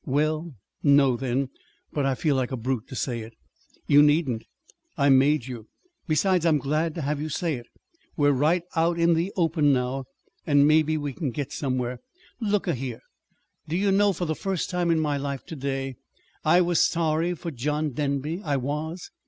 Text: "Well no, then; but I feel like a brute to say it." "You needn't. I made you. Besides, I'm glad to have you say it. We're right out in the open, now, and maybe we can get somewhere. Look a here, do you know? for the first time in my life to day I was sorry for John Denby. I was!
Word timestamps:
"Well 0.07 0.55
no, 0.81 1.15
then; 1.15 1.49
but 1.93 2.07
I 2.07 2.15
feel 2.15 2.35
like 2.35 2.51
a 2.51 2.57
brute 2.57 2.87
to 2.87 2.95
say 2.95 3.19
it." 3.19 3.33
"You 3.85 4.01
needn't. 4.01 4.45
I 4.97 5.09
made 5.09 5.45
you. 5.45 5.67
Besides, 6.07 6.43
I'm 6.43 6.57
glad 6.57 6.95
to 6.95 7.03
have 7.03 7.21
you 7.21 7.29
say 7.29 7.53
it. 7.53 7.67
We're 8.17 8.31
right 8.31 8.63
out 8.75 8.97
in 8.97 9.13
the 9.13 9.31
open, 9.37 9.71
now, 9.73 10.05
and 10.47 10.67
maybe 10.67 10.97
we 10.97 11.13
can 11.13 11.29
get 11.29 11.53
somewhere. 11.53 11.99
Look 12.39 12.67
a 12.67 12.73
here, 12.73 13.01
do 13.67 13.75
you 13.77 13.91
know? 13.91 14.11
for 14.11 14.25
the 14.25 14.33
first 14.33 14.71
time 14.71 14.89
in 14.89 14.99
my 14.99 15.17
life 15.17 15.45
to 15.45 15.55
day 15.55 15.97
I 16.43 16.61
was 16.61 16.83
sorry 16.83 17.35
for 17.35 17.51
John 17.51 17.91
Denby. 17.91 18.41
I 18.43 18.57
was! 18.57 19.11